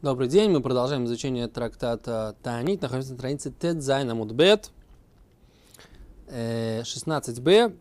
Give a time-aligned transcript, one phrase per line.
[0.00, 2.82] Добрый день, мы продолжаем изучение трактата Таанит.
[2.82, 4.70] Находимся на странице Тедзайн Амудбет,
[6.28, 7.76] 16b.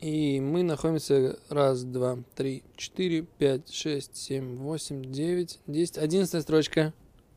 [0.00, 6.94] И мы находимся раз, два, три, четыре, пять, шесть, семь, восемь, девять, десять, одиннадцатая строчка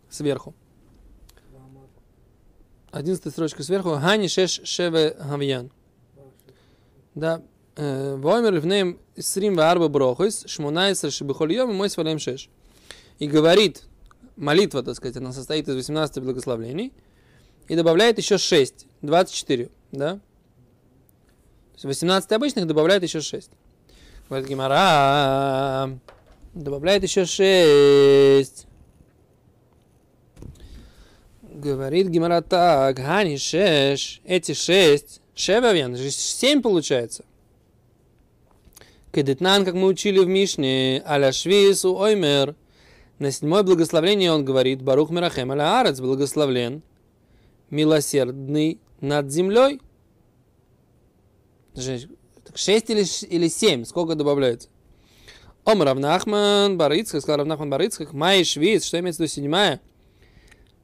[0.10, 0.56] сверху.
[2.92, 3.96] Одиннадцатая строчка сверху.
[3.96, 5.74] Хани шеш шеве гавьян.
[7.16, 7.42] Да.
[7.76, 12.50] Воймер в нем срим варба брохис, шмунайсер шебихоль йом, мой свалем шеш
[13.20, 13.84] и говорит,
[14.36, 16.94] молитва, так сказать, она состоит из 18 благословлений,
[17.68, 20.14] и добавляет еще 6, 24, да?
[20.14, 20.20] То
[21.74, 23.52] есть 18 обычных добавляет еще 6.
[24.30, 26.00] Говорит Гимара,
[26.54, 28.66] добавляет еще 6.
[31.42, 37.26] Говорит Гимара так, Гани 6, эти 6, Шевавен, 7 получается.
[39.12, 42.56] Кедетнан, как мы учили в Мишне, аля швису оймер–
[43.20, 46.84] на седьмое благословение он говорит, Барух Мирахем аля Арец, благословлен,
[47.70, 49.82] милосердный над землей.
[51.76, 54.70] Шесть или, или семь, сколько добавляется?
[55.66, 59.82] Ом Равнахман Барыцкак, сказал Равнахман Барыцкак, Май Швиц, что имеется в виду седьмая?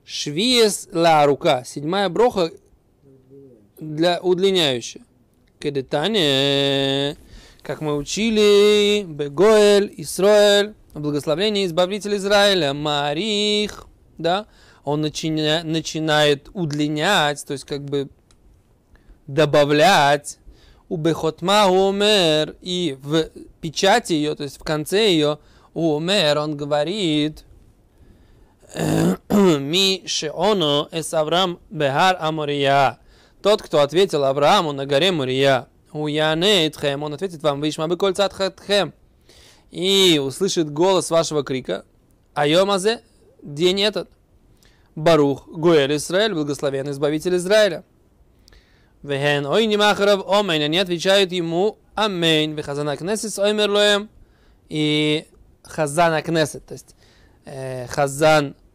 [0.04, 2.52] Швиес ла рука, седьмая броха
[3.80, 5.06] для удлиняющая.
[5.60, 7.16] Кедетане,
[7.62, 14.46] как мы учили, Бегоэль, Исроэль, благословение избавителя Израиля, Марих, да,
[14.84, 18.10] он начиня, начинает удлинять, то есть как бы
[19.28, 20.40] добавлять
[20.90, 23.30] у Бехотма умер, и в
[23.62, 25.40] печати ее, то есть в конце ее,
[25.74, 27.46] умер, он говорит,
[29.30, 33.00] ми шеоно эс Авраам бехар Амория.
[33.42, 38.30] Тот, кто ответил Аврааму на горе Мория, у Яне он ответит вам, вишма бы кольца
[38.30, 38.94] хатхем
[39.74, 41.84] и услышит голос вашего крика,
[42.36, 43.02] Айомазе,
[43.42, 44.08] день этот,
[44.96, 47.84] Барух, Гуэль Израиль, благословен Избавитель Израиля.
[49.02, 54.10] Вехен, ой, не махаров, омейн, они отвечают ему, амейн, вехазана кнесис, оймер лоем,
[54.70, 55.26] и
[55.64, 56.96] хазана кнесет, то есть
[57.46, 58.56] э, хазан